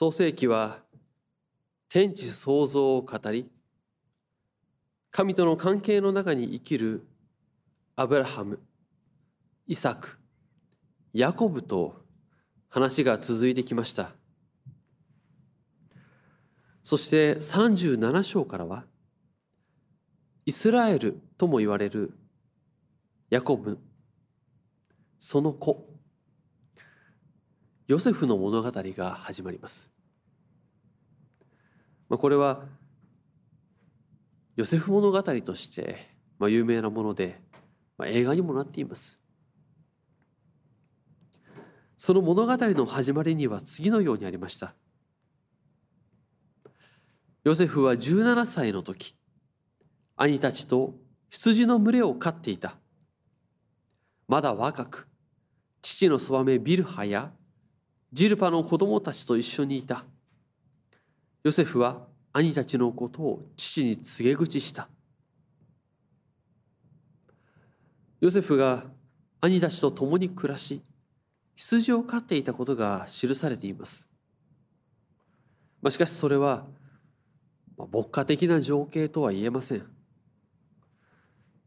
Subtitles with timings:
[0.00, 0.78] 創世記は
[1.90, 3.50] 天地創造を語り
[5.10, 7.06] 神との関係の中に生きる
[7.96, 8.60] アブラハム
[9.66, 10.16] イサク
[11.12, 11.96] ヤコブと
[12.70, 14.12] 話が続いてきました。
[16.82, 18.84] そして37章からは
[20.46, 22.14] イスラエルとも言われる
[23.28, 23.78] ヤコブ
[25.18, 25.89] その子
[27.90, 29.90] ヨセフの物語が始まります。
[32.08, 32.62] まあこれは
[34.54, 36.06] ヨセフ物語として
[36.38, 37.40] まあ有名なもので
[37.98, 39.18] まあ映画にもなっています。
[41.96, 44.72] その物語の始まりには次のようにありました。
[47.42, 49.16] ヨセフは17歳の時
[50.14, 50.94] 兄たちと
[51.28, 52.76] 羊の群れを飼っていた。
[54.28, 55.08] まだ若く
[55.82, 57.32] 父のそばめビルハや
[58.12, 60.04] ジルパの子供たちと一緒にいた。
[61.44, 64.88] ヨセフは兄たちのことを父に告げ口した。
[68.20, 68.84] ヨセフが
[69.40, 70.82] 兄たちと共に暮らし
[71.56, 74.10] 羊を飼っていたことが記されています、
[75.80, 76.66] まあ、しかしそれは
[77.78, 79.86] 牧歌的な情景とは言えません。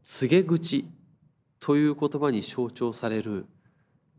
[0.04, 0.86] 告げ口
[1.58, 3.46] という言葉に象徴される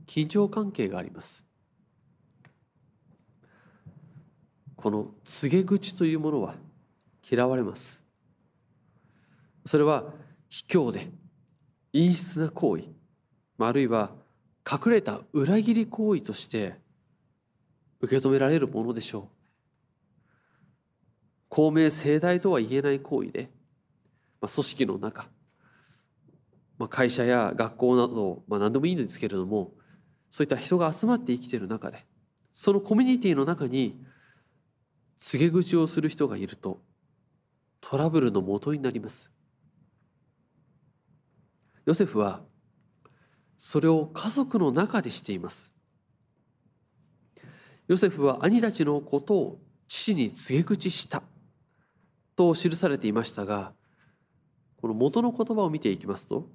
[0.08, 1.45] 緊張関係があります。
[4.76, 6.56] この告げ口というものは
[7.30, 8.04] 嫌われます。
[9.66, 10.04] それは
[10.50, 11.08] 卑怯で
[11.94, 12.84] 陰湿な行為
[13.58, 14.12] あるいは
[14.70, 16.76] 隠れた裏切り行為として
[18.02, 19.36] 受け止められるものでしょう。
[21.50, 23.50] 公明正大とは言えない行為で、
[24.42, 25.30] まあ、組織の中、
[26.78, 29.72] まあ、会社や学校など、まあ、何でもいいんですけれども
[30.30, 32.06] そういった人が集まって生きている中で
[32.52, 34.04] そのコミュニティの中に
[35.18, 36.82] 告げ口をする人がいると
[37.82, 39.32] トラブルのもとになります。
[41.86, 42.42] ヨセフは
[43.58, 45.74] それを家族の中でしています。
[47.88, 51.22] ヨセフは兄たちのことを父に告げ口した
[52.36, 53.74] と記されていましたが
[54.82, 56.50] この元の言葉を見ていきますと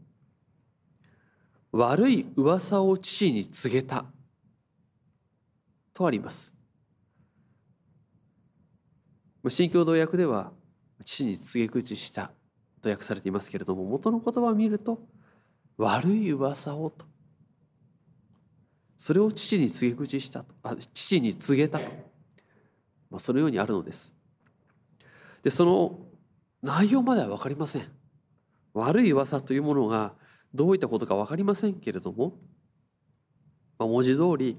[1.72, 4.04] 悪い噂を父に告げた
[5.94, 6.59] とあります。
[9.48, 10.52] 新共同訳では
[11.04, 12.30] 父に告げ口した
[12.82, 15.00] と訳されていますけれども元の言葉を見ると
[15.78, 17.06] 悪い噂をと。
[18.98, 20.54] それを父に告げ口したと。
[20.62, 21.90] あ父に告げたと、
[23.10, 24.14] まあ、そのようにあるのです。
[25.42, 25.98] でその
[26.62, 27.88] 内容までは分かりません。
[28.74, 30.12] 悪い噂というものが
[30.52, 32.34] どういったことか分かりませんけれども、
[33.78, 34.58] まあ、文字通り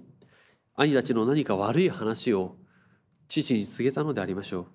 [0.76, 2.56] 兄たちの何か悪い話を
[3.40, 4.68] 父に告げたのでありましょ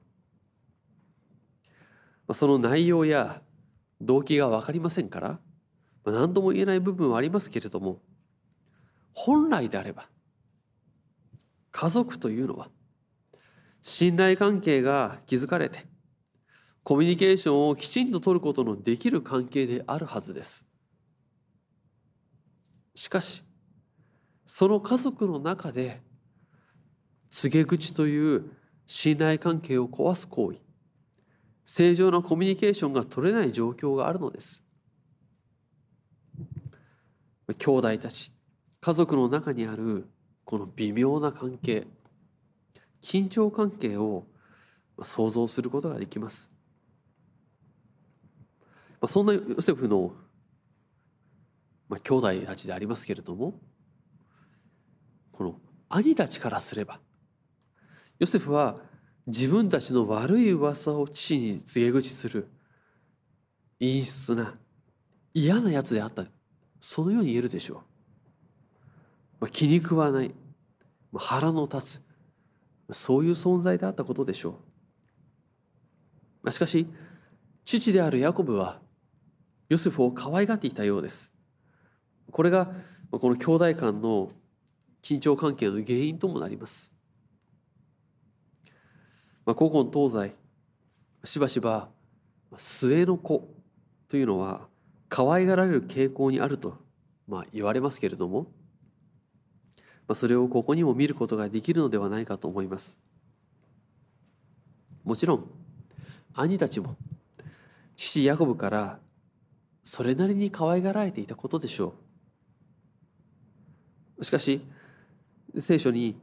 [2.28, 2.34] う。
[2.34, 3.42] その内容や
[4.00, 5.38] 動機が分かりませんから
[6.06, 8.00] 何とも言えない部分はありますけれども
[9.12, 10.08] 本来であれば
[11.70, 12.68] 家族というのは
[13.82, 15.84] 信頼関係が築かれて
[16.82, 20.64] コミュニケーションをきちんと取ることのできる関係であるはずです。
[22.94, 23.44] しかし
[24.46, 26.05] その家族の中で
[27.30, 28.50] 告げ口という
[28.86, 30.58] 信頼関係を壊す行為。
[31.64, 34.62] 正常なコミュニケーションが取れない状況があるのです。
[37.58, 38.32] 兄弟たち
[38.80, 40.08] 家族の中にある
[40.44, 41.86] この微妙な関係
[43.00, 44.26] 緊張関係を
[45.02, 46.50] 想像することができます。
[49.06, 50.12] そんなヨセフの
[51.88, 53.54] 兄弟たちでありますけれども
[55.30, 56.98] この兄たちからすれば
[58.18, 58.78] ヨセフは
[59.26, 62.48] 自分たちの悪い噂を父に告げ口する
[63.78, 64.54] 陰湿な
[65.34, 66.24] 嫌なやつであった。
[66.80, 67.78] そのように言えるでしょう、
[69.40, 70.28] まあ、気に食わない、
[71.12, 72.06] まあ、腹の立つ。
[72.92, 74.52] そういう存在であったことでしょう、
[76.44, 76.86] まあ、しかし
[77.64, 78.78] 父であるヤコブは
[79.68, 81.32] ヨセフを可愛がっていたようです。
[82.30, 82.70] これが
[83.10, 84.30] この兄弟間の
[85.02, 86.95] 緊張関係の原因ともなります。
[89.46, 90.34] まあ、古今東西
[91.24, 91.88] しばしば
[92.56, 93.48] 末の子
[94.08, 94.66] というのは
[95.08, 96.76] 可愛がられる傾向にあると、
[97.28, 103.00] まあ、言われますけれども、まあ、それをここにも見ることができるのではないかと思います。
[105.04, 105.44] もちろん
[106.34, 106.96] 兄たちも
[107.94, 108.98] 父ヤコブから
[109.84, 111.94] それなりに可愛がられていたことでしょ
[114.18, 114.24] う。
[114.24, 114.60] しかし
[115.56, 116.16] 聖書に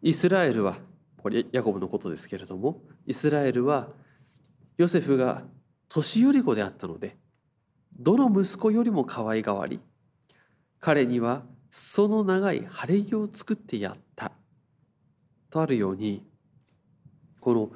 [0.00, 0.76] イスラエルは
[1.24, 3.88] これヤコブのことですけれどもイスラエルは
[4.76, 5.40] ヨセフが
[5.88, 7.16] 年寄り子であったので
[7.98, 9.80] どの息子よりも可愛がわり
[10.80, 14.32] 彼には裾の長い晴れ着を作ってやった
[15.48, 16.22] とあるように
[17.40, 17.70] この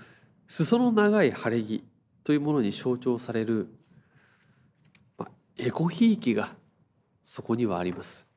[0.46, 1.82] 裾の長い晴れ着
[2.24, 3.68] というものに象徴される、
[5.16, 6.54] まあ、エゴひいきが
[7.24, 8.28] そこにはあります。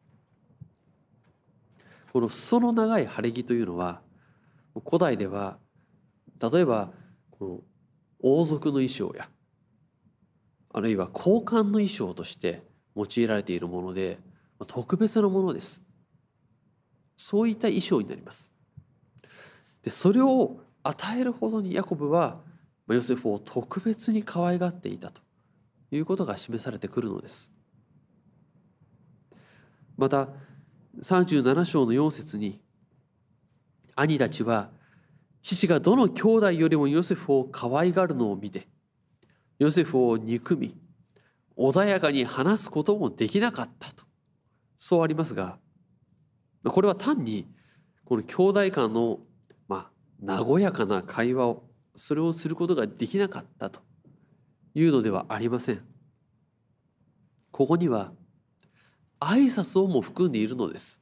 [2.14, 4.00] この裾の長い晴れ着というのは
[4.74, 5.58] 古代では
[6.42, 6.92] 例えば
[7.32, 7.60] この
[8.20, 9.30] 王族の衣装や
[10.74, 12.64] あるいは交換の衣装として
[12.96, 14.20] 用いられているもので
[14.68, 15.84] 特別なものです。
[17.18, 18.52] そういった衣装になります。
[19.84, 22.40] でそれを与えるほどにヤコブは
[22.88, 25.22] ヨセフを特別に可愛がっていたと
[25.92, 27.52] いうことが示されてくるのです。
[29.98, 30.30] また
[31.02, 32.61] 37章の4節に
[34.02, 34.70] 兄たちは
[35.42, 38.68] 父がどの兄弟よりもヨセフを可愛がるのを見て
[39.60, 40.76] ヨセフを憎み
[41.58, 44.04] 穏やかに話すこともできなかったと
[44.78, 45.58] そうありますが
[46.64, 47.48] これは単に
[48.06, 49.20] この兄弟間の
[49.68, 49.90] ま
[50.28, 51.64] あ和やかな会話を
[51.96, 53.82] それをすることができなかったと
[54.74, 55.82] いうのではありません
[57.52, 58.12] ここには
[59.20, 61.02] 挨拶をも含んでいるのです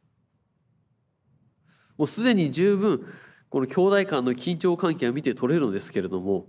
[1.99, 3.05] もうすでに十分
[3.49, 6.47] この兄弟間の緊張関係は見て取れるのですけれども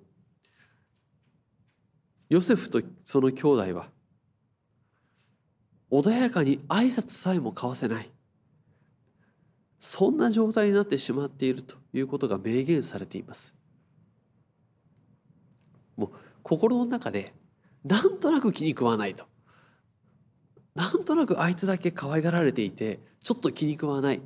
[2.28, 3.88] ヨセフとその兄弟は
[5.90, 8.08] 穏やかに挨拶さえも交わせない。
[9.80, 13.56] そんな状態になってしまっているということが明言されています。
[15.96, 16.10] もう
[16.44, 17.34] 心の中で
[17.84, 19.24] なんとなく気に食わないと。
[20.76, 24.20] なんとなくあいつだけ可愛がられていてちょっと気に食わない。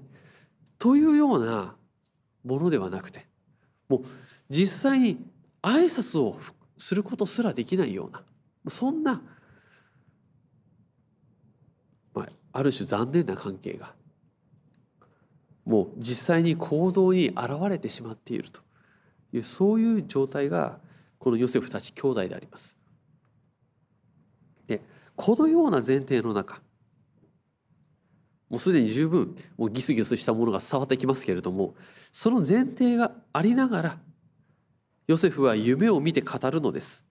[0.84, 1.74] というような
[2.44, 3.26] ものではなくて
[3.88, 4.04] もう
[4.50, 5.16] 実際に
[5.62, 6.38] 挨拶を
[6.76, 8.22] することすらできないような
[8.68, 9.22] そんな、
[12.12, 13.94] まあ、ある種残念な関係が
[15.64, 17.38] もう実際に行動に現
[17.70, 18.60] れてしまっていると
[19.32, 20.80] いうそういう状態が
[21.18, 22.76] このヨセフたち兄弟であります。
[24.66, 24.82] で
[25.16, 26.60] このような前提の中
[28.54, 31.74] もうすでに十分もうギスギスしたものが伝わってきますけれども
[32.12, 33.98] その前提がありながら
[35.08, 37.04] ヨセフは夢を見て語るのです。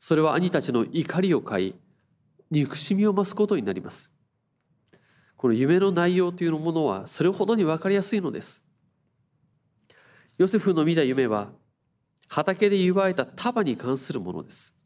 [0.00, 1.74] それは兄たちの怒りを買い、
[2.50, 4.10] 憎しみを増すことになります。
[5.36, 8.64] この夢の内容というものはそれほどに分かりやすいのです。
[10.38, 11.52] ヨセフの見た夢は
[12.26, 14.76] 畑で祝えた束に関するものです。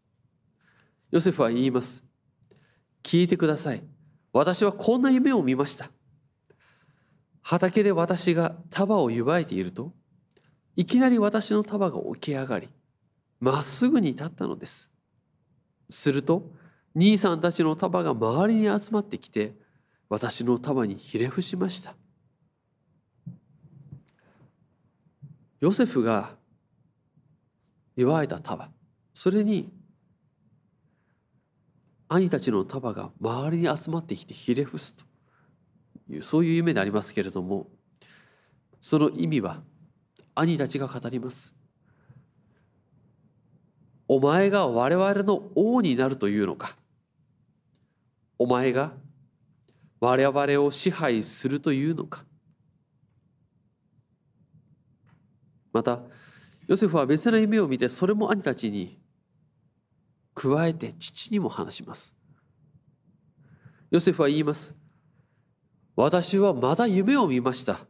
[1.10, 2.04] ヨセフは言います。
[3.02, 3.97] 聞いてください。
[4.32, 5.90] 私はこんな夢を見ました。
[7.42, 9.92] 畑で私が束を祝えていると、
[10.76, 12.68] いきなり私の束が起き上がり、
[13.40, 14.92] まっすぐに立ったのです。
[15.90, 16.52] すると、
[16.94, 19.54] 兄さんたちの束が周りに集まってきて、
[20.08, 21.94] 私の束にひれ伏しました。
[25.60, 26.36] ヨセフが
[27.96, 28.70] 祝えた束、
[29.14, 29.72] それに
[32.08, 35.04] 兄たちの束が周りに集まってきてひれ伏すと
[36.10, 37.68] いうそういう夢でありますけれども
[38.80, 39.62] その意味は
[40.34, 41.54] 兄たちが語ります。
[44.06, 46.76] お前が我々の王になるというのか。
[48.38, 48.92] お前が
[50.00, 52.24] 我々を支配するというのか。
[55.72, 56.00] また、
[56.68, 58.98] ヨセフは別な夢を見て、それも兄たちに
[60.40, 62.14] 加えて父にも話します。
[63.90, 64.76] ヨセフは言います。
[65.96, 67.80] 私はまだ夢を見ました。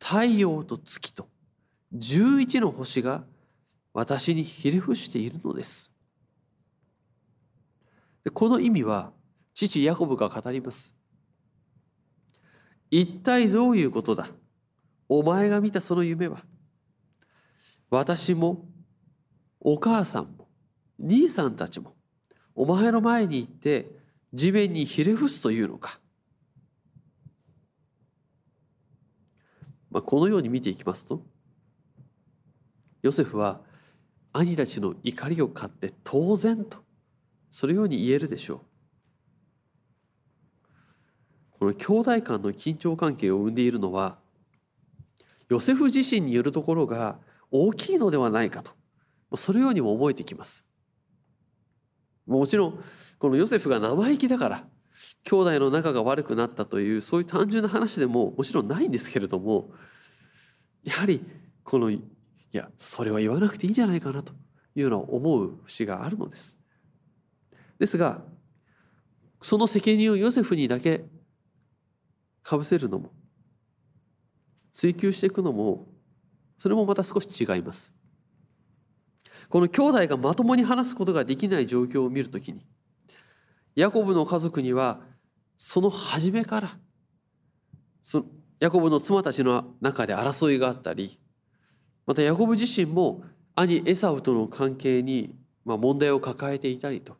[0.00, 1.28] 太陽と月と
[1.94, 3.22] 11の星が
[3.94, 5.92] 私にひれ伏しているのです。
[8.34, 9.12] この意味は
[9.54, 10.96] 父ヤコブが語ります。
[12.90, 14.26] 一体どういうことだ？
[15.08, 16.42] お前が見たその夢は
[17.90, 18.64] 私も
[19.60, 20.41] お母さんも
[21.02, 21.94] 兄さんたちも
[22.54, 23.90] お前の前に行って
[24.32, 25.98] 地面にひれ伏すというのか。
[29.90, 31.22] まあ、このように見ていきますと
[33.02, 33.60] ヨセフは
[34.32, 36.78] 兄たちの怒りを買って当然と
[37.50, 38.60] そのように言えるでしょう。
[41.58, 44.18] この兄弟間の緊張関係を生んでいるのは
[45.50, 47.18] ヨセフ自身によるところが
[47.50, 48.72] 大きいのではないかと
[49.36, 50.71] そのようにも思えてきます。
[52.26, 52.84] もちろん
[53.18, 54.64] このヨセフが生意気だから
[55.24, 59.70] 兄弟の仲が悪くなったというそういう単純な話でももちろんないんですけれども
[60.84, 61.24] やはり
[61.62, 62.00] このい
[62.50, 64.32] やそれは言わなくていいんじゃないかなと
[64.74, 66.58] いうのを思う節があるのです。
[67.78, 68.22] ですが
[69.40, 71.04] その責任をヨセフにだけ
[72.42, 73.10] かぶせるのも
[74.72, 75.86] 追求していくのも
[76.58, 77.92] それもまた少し違います。
[79.52, 82.64] この兄弟がまともに話すことができない状況を見るときに
[83.76, 85.00] ヤコブの家族には
[85.58, 86.70] その初めから
[88.00, 88.24] その
[88.60, 91.20] ヤコブの妻たちの中で争いがあったり
[92.06, 97.18] またヤコブ自身も兄エサウとの関係に問題を抱えていたりと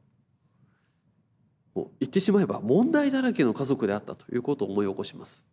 [1.75, 5.47] もう言ってしまえば問題だらけの家族であったということを思い起こします。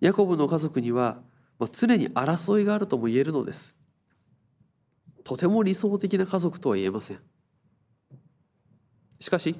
[0.00, 1.18] ヤコブの家族には
[1.60, 3.81] 常に争いがあるとも言えるのです。
[5.24, 7.18] とても理想的な家族とは言えません。
[9.20, 9.54] しかし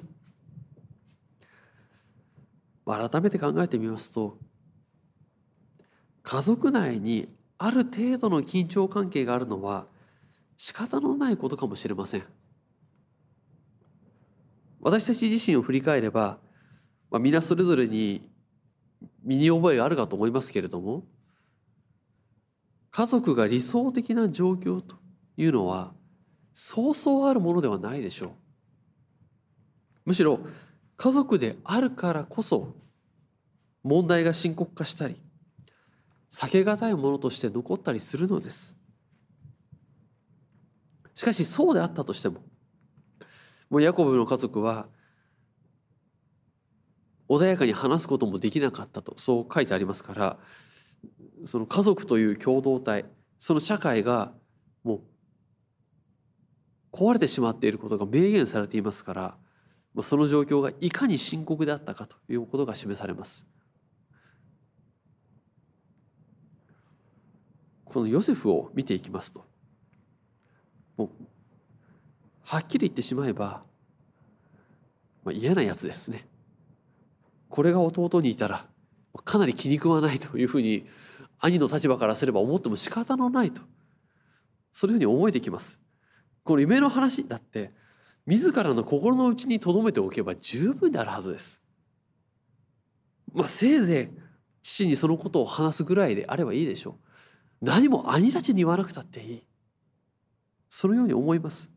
[2.85, 4.37] 改めて考えてみますと
[6.21, 9.85] 家族内にある程度の緊張関係があるのは
[10.57, 12.23] 仕方のないことかもしれません。
[14.81, 16.39] 私たち自身を振り返れば、
[17.09, 18.29] まあ、皆それぞれに
[19.23, 21.05] 身に覚えがあるかと思いますけれども
[22.91, 24.97] 家族が理想的な状況と
[25.37, 25.93] いうのは
[26.53, 28.31] そうそうあるものではないでしょう。
[30.05, 30.39] むしろ
[30.97, 32.75] 家族であるからこそ
[33.83, 35.15] 問題が深刻化したり
[36.29, 38.75] 避けがたいものとして残ったりするのです。
[41.13, 42.41] しかしそうであったとしても
[43.69, 44.87] もうヤコブの家族は
[47.29, 50.37] 穏やかに話すこともできなかったとそう書いてありますから
[51.45, 53.05] その家族という共同体
[53.39, 54.33] その社会が
[54.83, 55.01] もう
[56.93, 59.35] 壊れてしまっていることが明言されていますから
[60.01, 63.47] その状況がいかに深刻であったかということが示されます。
[67.85, 69.45] このヨセフを見ていきますと
[70.97, 71.09] もう
[72.43, 73.61] はっきり言ってしまえば、
[75.23, 76.27] まあ、嫌なやつですね。
[77.49, 78.65] これが弟にいたら
[79.25, 80.87] かなり気に食わないというふうに
[81.39, 83.61] 兄の立場からすれば思っても仕方のないと
[84.71, 85.82] そういうふうに思えてきます。
[86.43, 87.71] この夢の話だって
[88.25, 91.61] 自らの心の内に留めておけば十分であるはずです。
[93.33, 94.17] まあせいぜい
[94.61, 97.65] 父にそのことを話すぐらいであればいいでしょう。
[97.65, 99.43] 何も兄たちに言わなくたっていい。
[100.69, 101.71] そのように思います。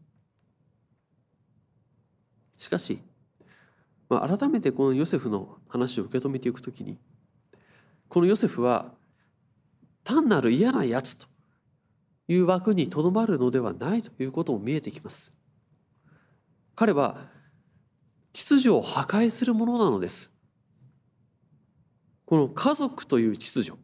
[2.59, 3.03] しかし、
[4.09, 6.99] まあ、改めてこのヨセフの話を受け止めていくときに
[8.09, 8.95] このヨセフは
[10.05, 11.27] 単なる嫌なやつと
[12.29, 15.35] いう枠にとどまるのではないということも見えてきます。
[16.75, 17.29] 彼は
[18.33, 20.33] 秩序を破壊するものなのです。
[22.27, 23.79] この家族という秩序、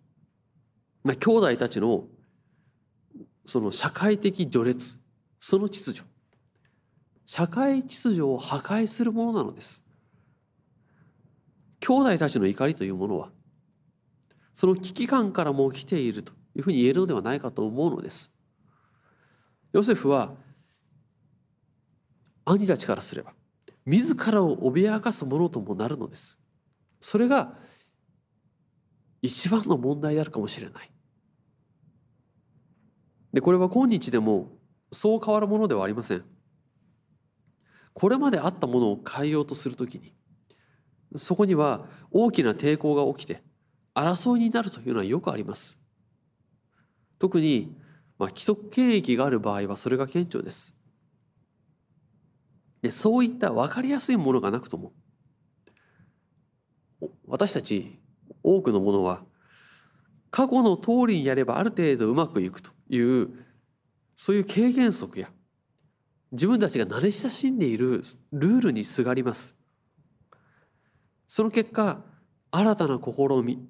[1.05, 2.05] まあ、兄弟たちの
[3.45, 4.99] その社会的序列
[5.39, 6.09] その秩序
[7.25, 9.85] 社会秩序を破壊するものなのです。
[11.81, 13.31] 兄弟たちの怒りというものは
[14.53, 18.32] その危機感からも来ているというふうに言えるのではないかと思うのです。
[19.73, 20.35] ヨセフは
[22.45, 23.33] 兄たちからすれば
[23.87, 26.39] 自らを脅かすものともなるのです。
[27.01, 27.55] それが
[29.23, 30.91] 一番の問題であるかもしれない。
[33.33, 34.53] でこれは今日でも
[34.91, 36.25] そう変わるものではありません。
[37.95, 40.15] これまであったものを変えようとするときに
[41.17, 43.43] そこには大きな抵抗が起きて
[43.95, 45.81] 争いになるというのはよくあります。
[47.19, 47.77] 特に、
[48.23, 50.77] まあ、規則権益がある場合はそれが顕著です。
[52.81, 54.93] でそういった分かりやすいものがなくとも
[57.27, 57.99] 私たち
[58.45, 59.25] 多くのものは
[60.31, 63.31] 過去の通りにやればある程度うまくいくという
[64.15, 65.29] そういう経験則や
[66.31, 69.57] 自分たちが慣れ親しんでいるルールにすがります。
[71.27, 72.05] その結果
[72.53, 73.67] 新たな試み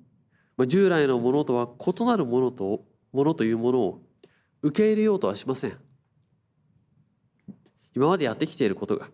[0.67, 4.12] 従来のものとは異なるものとものというものを
[4.63, 5.77] 受け入れようとはしません。
[7.95, 9.09] 今までやってきていることが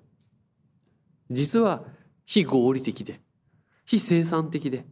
[1.31, 1.85] 実は
[2.25, 3.21] 非合理的で
[3.85, 4.85] 非生産的で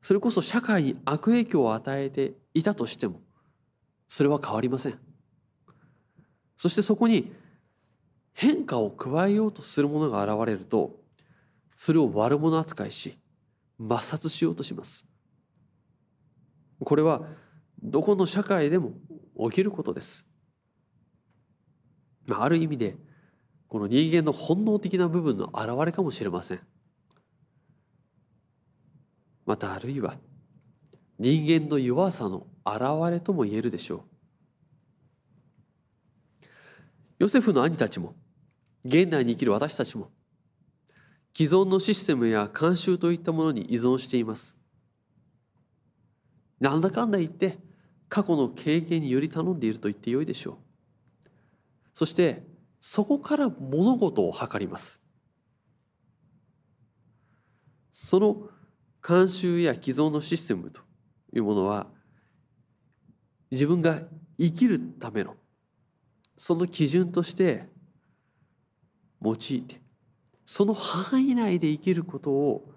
[0.00, 3.20] それこそ社会に悪影響を与えていたとしても
[4.08, 4.98] それは変わりません
[6.56, 7.32] そしてそこに
[8.32, 10.96] 変化を加えようとする者が現れると
[11.74, 13.18] それを悪者扱いし
[13.80, 15.06] 抹殺しようとします
[16.78, 17.22] これは
[17.82, 18.92] どこの社会でも
[19.38, 20.28] 起きることです。
[22.30, 22.96] ある意味で
[23.68, 26.60] この人間の本能的な部分の表れかもしれません。
[29.44, 30.16] またあるいは
[31.18, 34.00] 人間の弱さの表れとも言えるでしょう。
[37.18, 38.14] ヨセフの兄たちも
[38.84, 40.10] 現代に生きる私たちも
[41.34, 44.56] 既存のシステムや慣習といったものに依存しています。
[46.60, 47.58] なんだかんだ言って
[48.08, 50.56] 過去の経験により頼んでいると言ってよいでしょう。
[51.92, 52.42] そして
[52.80, 55.02] そこから物事を測ります。
[57.90, 58.48] その
[59.02, 60.82] 慣習や既存のシステムと
[61.32, 61.86] いうものは
[63.50, 64.02] 自分が
[64.38, 65.36] 生きるための
[66.36, 67.68] その基準として
[69.22, 69.80] 用いて
[70.44, 72.70] その範囲内で生きることを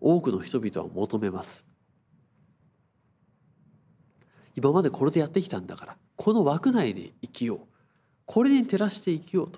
[0.00, 1.71] 多くの人々は求めます。
[4.54, 7.60] 今までこれでやってきたんだからこの枠内で生きよう。
[8.26, 9.50] これに照らして生きよう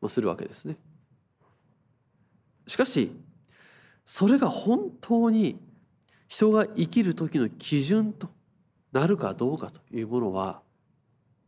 [0.00, 0.76] とするわけですね。
[2.66, 3.12] しかし
[4.04, 5.58] それが本当に
[6.28, 8.28] 人が生きる時の基準と
[8.92, 10.62] なるかどうかというものは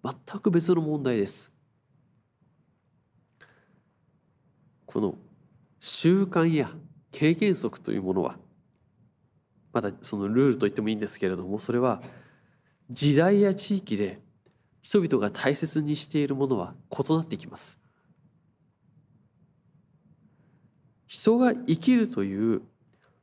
[0.02, 1.52] 全く別の問題です。
[4.86, 5.14] この
[5.78, 6.70] 習慣や
[7.12, 8.36] 経験則というものは
[9.72, 12.02] またそのルールと言ってもいいんですけれどもそれは
[12.90, 14.18] 時代や地域で
[14.82, 17.78] 人々が大切にしているものは異なってきます。
[21.06, 22.62] 人が生きるという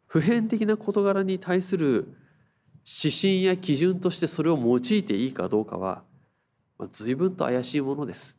[0.06, 2.14] 普遍的な事柄に対する
[2.86, 6.04] 指針や基準としてそれを用いていいかどうかは、
[6.78, 8.38] まあ、随分と怪しいものです。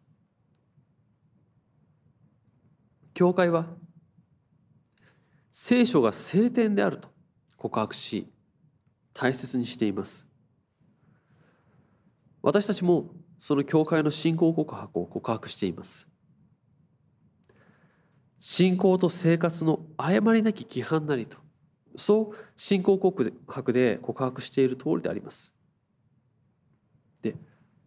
[3.13, 3.67] 教会は
[5.51, 7.09] 聖書が聖典であると
[7.57, 8.31] 告白し
[9.13, 10.28] 大切にしています。
[12.49, 16.09] 私たちもその教会の信仰告白を告白しています。
[18.39, 21.37] 信仰と生活の誤りなき規範なりと
[21.95, 25.53] そう信仰告白で告白している通りであります。
[27.21, 27.37] で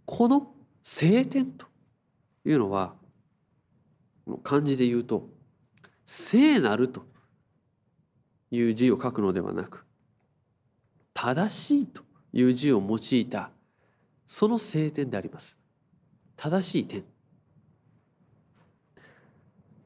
[0.05, 1.65] この聖典と
[2.45, 2.93] いうのは
[4.43, 5.27] 漢字で言うと
[6.05, 7.01] 「聖なる」と
[8.51, 9.87] いう字を書くのではなく
[11.15, 13.49] 「正しい」という字を用いた
[14.33, 15.59] その聖典であります。
[16.37, 17.03] 正しい点。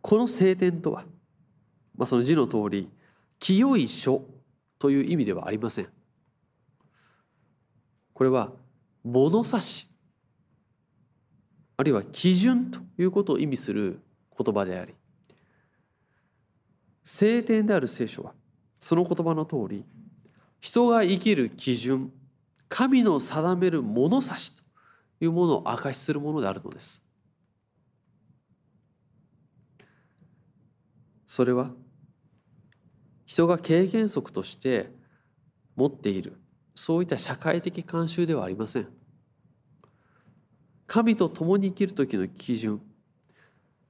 [0.04, 1.04] この聖典とは、
[1.98, 2.88] まあ、その字の通り
[3.40, 4.24] 清い書
[4.78, 5.88] という意味ではありません。
[8.14, 8.52] これは
[9.04, 9.90] 物差し
[11.78, 14.00] あるいは基準ということを意味する
[14.38, 14.94] 言葉であり
[17.04, 18.34] 聖典である聖書は
[18.80, 19.84] その言葉の通り
[20.60, 22.14] 人が生きる基準
[22.69, 24.63] 神の定める物差しと
[25.21, 27.04] いうものを明かしするものであるのです。
[31.25, 31.71] それは
[33.25, 34.91] 人が経験則として
[35.75, 36.39] 持っている
[36.75, 38.88] そういった社会的慣習ではありません。
[40.88, 42.82] 神と共に生きる時の基準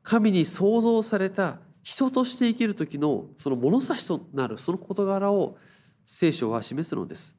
[0.01, 5.57] 神に創造された人として生きる時のその物差しとなるその事柄を
[6.05, 7.35] 聖書は示すのです。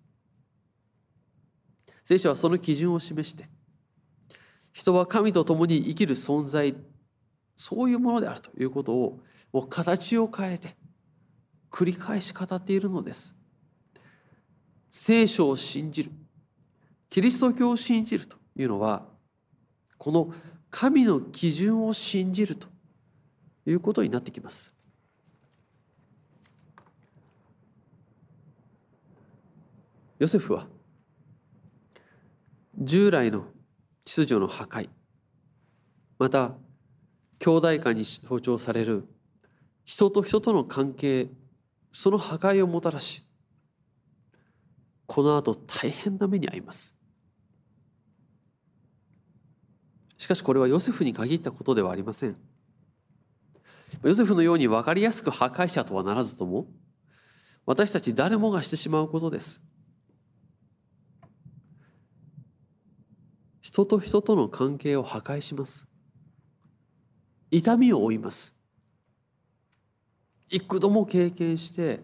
[2.06, 3.48] 聖書はその基準を示して
[4.72, 6.72] 人は神と共に生きる存在
[7.56, 9.18] そういうものであるということを
[9.52, 10.76] もう形を変えて
[11.68, 13.34] 繰り返し語っているのです。
[14.88, 16.12] 聖書を信じる
[17.10, 19.04] キリスト教を信じるというのは
[19.98, 20.32] この
[20.70, 22.68] 神の基準を信じると
[23.66, 24.72] いうことになってきます。
[30.20, 30.68] ヨセフは
[32.86, 33.46] 従来の
[34.04, 34.88] 秩序の破壊
[36.20, 36.52] また
[37.40, 39.08] 兄弟間に象徴される
[39.84, 41.26] 人と人との関係
[41.90, 43.26] その破壊をもたらし
[45.08, 46.94] この後大変な目に遭います。
[50.16, 52.36] しかしこれはヨセフに限ったことではありません。
[54.04, 56.66] ヨセフのように分かりやすく破壊者とはならずとも
[57.64, 59.60] 私たち誰もがしてしまうことです。
[63.76, 65.86] 人と人との関係を破壊します。
[67.50, 68.56] 痛みを負います。
[70.48, 72.00] 幾度も経験して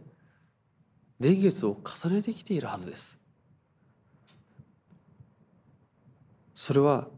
[1.19, 3.19] 年月を重ねてきているはずです。
[6.55, 7.09] それは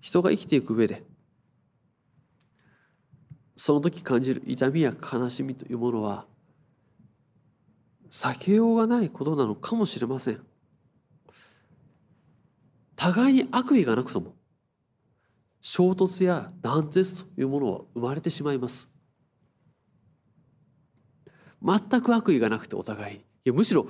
[0.00, 1.02] 人が生きていく上で
[3.56, 6.26] その時感じる痛みや悲しみというものは
[8.08, 10.49] 避けようがないことなのかもしれません。
[13.00, 14.34] 互いに悪意がなくとも
[15.62, 18.92] 衝突や断絶というものは生まれてしまいます。
[21.62, 23.86] 全く悪意がなくてお互いいやむしろ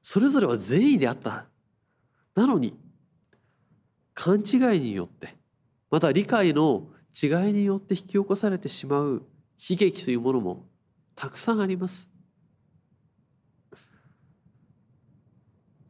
[0.00, 1.46] それぞれは善意であった。
[2.36, 2.78] なのに
[4.14, 5.34] 勘違いによって
[5.90, 6.86] また理解の
[7.20, 9.26] 違いによって引き起こされてしまう
[9.58, 10.66] 悲劇というものも
[11.16, 12.08] たくさんあります。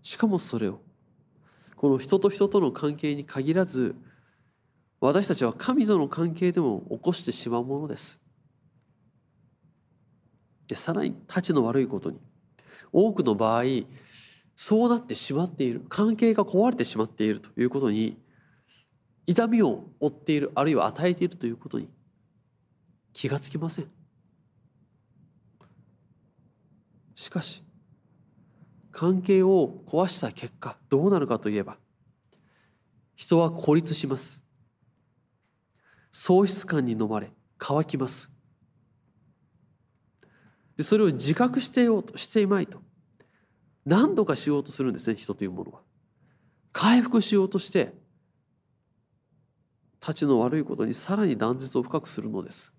[0.01, 0.81] しかもそれを
[1.83, 3.97] この人と人との関係に限らず
[5.01, 8.21] 私たちは神との関係でも起こしてしまうものです。
[10.69, 12.21] でさらにたちの悪いことに
[12.93, 13.65] 多くの場合
[14.55, 18.17] そうなってしまっている関係が壊れてしまっているということに
[19.27, 21.89] 痛みを負っているあるいは与えているということに
[23.13, 23.91] 気がつきません。
[27.17, 27.62] しかし
[28.93, 31.79] 関係を壊した結果どうなるかといえば
[33.17, 34.43] 人は孤立します。
[36.11, 38.31] 喪失感に飲まれ乾きます。
[40.77, 42.83] でそれを自覚してようとしていまいと
[43.87, 45.81] 何度かしようとするんですね人というものは。
[46.73, 47.95] 回復しようとして
[50.01, 52.73] たちの悪いことにさらに断絶を深くするのです。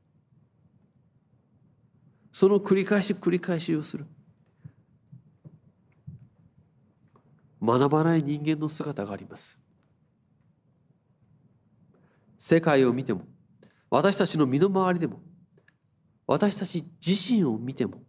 [2.32, 4.06] その繰り返し繰り返しをする。
[7.64, 9.64] 学ばない人間の姿があります。
[12.38, 13.22] 世界を見ても
[13.90, 15.22] 私たちの身の回りでも
[16.28, 18.02] 私たち自身を見ても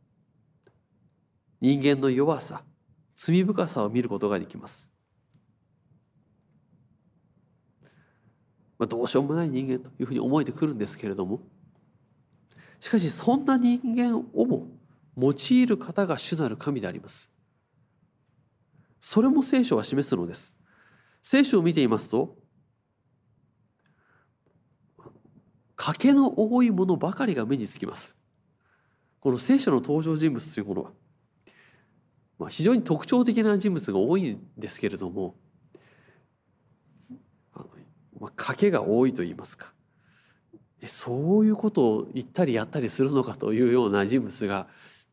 [1.61, 2.63] 人間の弱さ
[3.15, 4.91] 罪深さを見ることができます、
[8.77, 11.41] まあ、どうしようもない人間というふうに思えてくるんですけれども
[12.81, 14.67] しかしそんな人間をも
[15.17, 17.34] 用いる方が主なる神であります。
[19.07, 20.55] それも聖書は示すのです。
[21.21, 22.39] 聖書を見ていますと
[25.77, 28.17] 賭けの多いものばかりが目につきます。
[29.21, 30.91] この聖書の登場人物というものは、
[32.39, 35.35] まあ、非常に特徴的な人物が多いんですけれども
[37.53, 37.67] あの、
[38.19, 39.75] まあ、賭けが多いと言いますか。
[40.87, 44.67] そういうことを言ったりやったりするのかというような人物が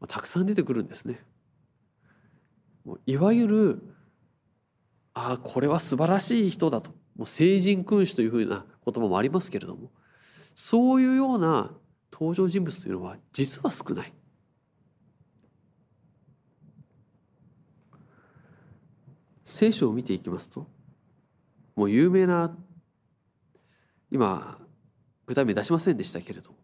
[0.08, 1.25] たくさん出てくるんですね。
[3.06, 3.96] いわゆる
[5.13, 9.91] ああこれは素晴らしい人だともう聖人君主というふうな言葉もありますけれども
[10.56, 11.72] そういうような
[12.12, 14.13] 登場人物というのは実は少ない。
[19.44, 20.65] 聖書を見ていきますと
[21.76, 22.56] もう有名な
[24.10, 24.58] 今
[25.26, 26.58] 具体名出しませんでしたけれども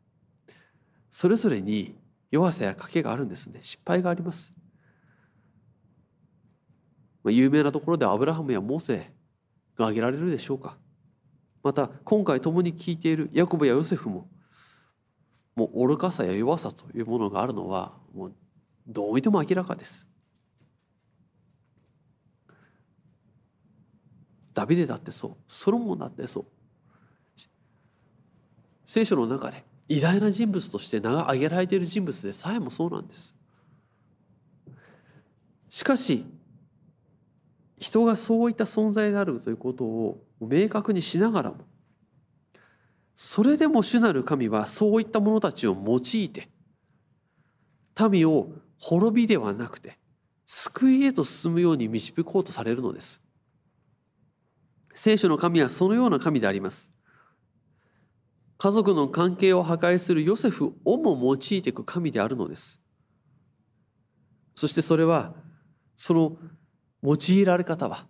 [1.09, 1.97] それぞれに
[2.31, 4.53] 弱さや賭けがあるんですね失敗があります。
[7.31, 9.11] 有名なところでアブラハムやモーセ
[9.77, 10.77] が挙げられるでしょうか。
[11.63, 14.27] また今回共に聞いているヤコブやヨセフも
[15.55, 18.33] もう愚かさや弱さというものがあるのはもう
[18.87, 20.07] どう見ても明らかです。
[24.53, 25.35] ダビデだってそう。
[25.47, 26.45] ソロモンだってそう。
[28.85, 33.35] 聖書の中で偉大な人物として名が挙げられている人物でさえもそうなんです。
[35.69, 36.25] しかし
[37.79, 41.57] 人がそういった存在であるということを明確にしながらも
[43.15, 46.49] それでも主なる神はそういった者たちを用いて
[48.11, 49.97] 民を滅びではなくて
[50.45, 53.21] 救いへと進むように導こうとされるのです。
[54.93, 56.93] 聖書の神はそのような神であります。
[58.57, 62.81] 家族の関係を破壊するヨセフをも用いていく神であるのです。
[64.55, 65.35] そしてそれは
[65.95, 66.37] その
[67.03, 68.07] 用いられ方は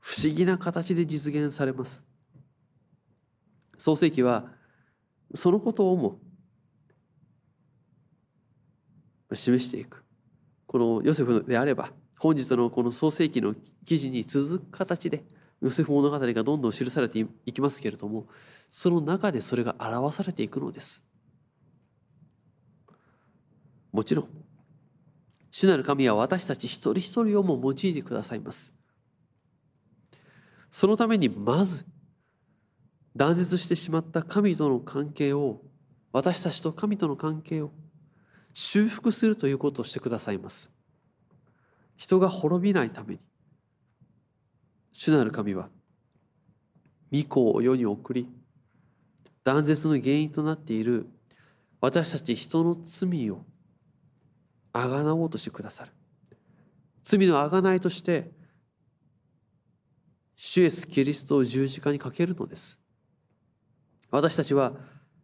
[0.00, 2.04] 不思議な形で実現されます。
[3.78, 4.46] 創世記は
[5.34, 6.18] そのことをも
[9.32, 10.04] 示していく。
[10.66, 15.24] このヨセフであれば本日のこの創世記の記事に続く形で
[15.60, 18.26] ヨセフ物語がどんどん記されていきますけれども
[18.70, 21.02] その中でそれが表されていくのです。
[23.92, 24.45] もちろん
[25.58, 28.74] 主なる神は私たち一人一人をも用いてくださいます。
[30.70, 31.86] そのためにまず
[33.16, 35.62] 断絶してしまった神との関係を
[36.12, 37.70] 私たちと神との関係を
[38.52, 40.70] 修復するということをしてくださいます。
[41.96, 43.20] 人が滅びないために。
[44.92, 45.70] 主なる神は
[47.10, 48.28] 御子を世に送り
[49.42, 51.06] 断絶の原因となっている
[51.80, 53.46] 私たち人の罪を
[54.76, 55.92] あがなおうとしてくださる。
[57.02, 58.30] 罪のあがないとして
[60.36, 62.78] 主イエス・キリストを十字架にかけるのです。
[64.10, 64.74] 私たちは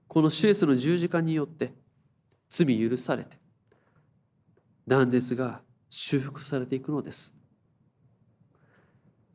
[0.08, 1.74] この主イエスの十字架によって
[2.48, 3.36] 罪許されて
[4.86, 5.60] 断絶が
[5.90, 7.34] 修復されていくのです。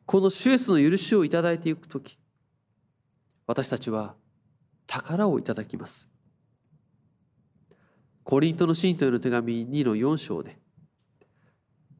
[0.04, 2.18] この主イエスの許しをいただいていく時
[3.46, 4.14] 私たちは
[4.86, 6.10] 宝をいただきます。
[8.28, 10.58] コリントの信徒への手紙2の4章で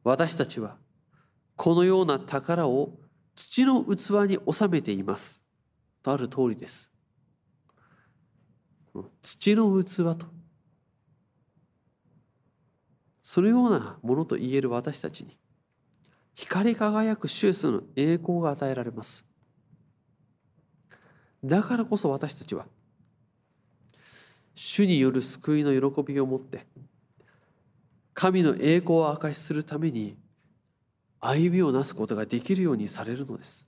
[0.03, 0.77] 私たちは
[1.55, 2.99] このような宝を
[3.33, 5.43] 土の器に収めています
[6.03, 6.91] とある通りです。
[9.23, 10.27] 土の器と
[13.23, 15.35] そのようなものと言える私たちに
[16.35, 19.25] 光り輝く主イエスの栄光が与えられます。
[21.43, 22.67] だからこそ私たちは
[24.61, 26.67] 主による救いの喜びを持って
[28.13, 30.17] 神の栄光を証しするために
[31.21, 33.65] 歩みをなすことができるようにされるのです。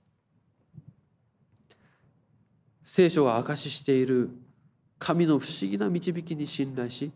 [2.82, 4.28] 聖書が証ししている
[4.98, 7.10] 神の不思議な導きに信頼し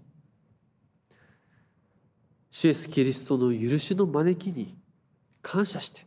[2.50, 4.74] 主イエスキリストの許しの招きに
[5.42, 6.06] 感謝して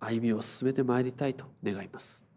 [0.00, 2.27] 歩みを進めてまいりたいと願います。